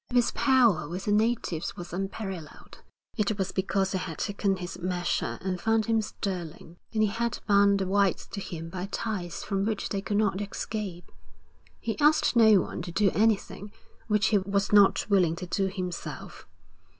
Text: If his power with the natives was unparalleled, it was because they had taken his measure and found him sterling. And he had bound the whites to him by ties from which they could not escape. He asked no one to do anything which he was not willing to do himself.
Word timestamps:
If 0.09 0.15
his 0.15 0.31
power 0.31 0.87
with 0.89 1.05
the 1.05 1.11
natives 1.11 1.77
was 1.77 1.93
unparalleled, 1.93 2.81
it 3.17 3.37
was 3.37 3.51
because 3.51 3.91
they 3.91 3.99
had 3.99 4.17
taken 4.17 4.57
his 4.57 4.79
measure 4.79 5.37
and 5.43 5.61
found 5.61 5.85
him 5.85 6.01
sterling. 6.01 6.77
And 6.91 7.03
he 7.03 7.09
had 7.09 7.37
bound 7.45 7.77
the 7.77 7.85
whites 7.85 8.25
to 8.25 8.41
him 8.41 8.69
by 8.69 8.87
ties 8.87 9.43
from 9.43 9.63
which 9.63 9.89
they 9.89 10.01
could 10.01 10.17
not 10.17 10.41
escape. 10.41 11.11
He 11.79 11.99
asked 11.99 12.35
no 12.35 12.61
one 12.61 12.81
to 12.81 12.91
do 12.91 13.11
anything 13.11 13.71
which 14.07 14.29
he 14.29 14.39
was 14.39 14.73
not 14.73 15.07
willing 15.07 15.35
to 15.35 15.45
do 15.45 15.67
himself. 15.67 16.47